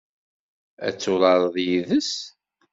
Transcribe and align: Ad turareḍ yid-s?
Ad 0.87 0.95
turareḍ 0.95 1.55
yid-s? 1.65 2.11